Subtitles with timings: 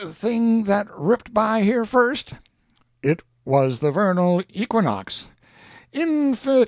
[0.09, 2.33] thing that ripped by here first?"
[3.03, 5.27] "It was the Vernal Equinox."
[5.93, 6.59] "Inf['ic!)